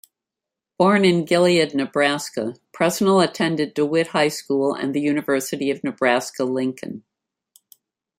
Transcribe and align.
Born 0.79 1.05
in 1.05 1.25
Gilead, 1.25 1.75
Nebraska, 1.75 2.55
Presnell 2.73 3.23
attended 3.23 3.75
DeWitt 3.75 4.07
High 4.07 4.29
School 4.29 4.73
and 4.73 4.95
the 4.95 4.99
University 4.99 5.69
of 5.69 5.83
Nebraska-Lincoln. 5.83 7.03